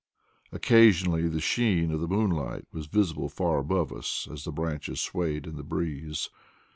[0.51, 5.45] Occasionally the sheen of the moonlight was visible far above us as the branches swayed
[5.45, 6.31] in the breeze.